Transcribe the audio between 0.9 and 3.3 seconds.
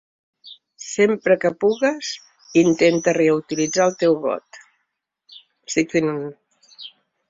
Sempre que pugues intenta